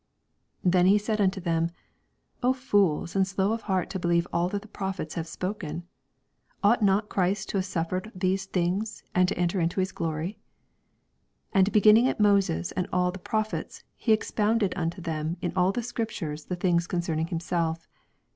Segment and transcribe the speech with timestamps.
[0.63, 1.69] 25 Then he said unto them,
[2.41, 5.85] O fools, and slow of heart to believe all that the prophets have spoken:
[6.61, 9.91] 26 Ought not Christ to have suffer ed tliese tilings, and to enter into his
[9.91, 10.39] glory?
[11.51, 15.71] 27 And beginning at Moses and all the Prophets, he expounded unto them in all
[15.71, 17.87] the Scriptures the things concerning himself.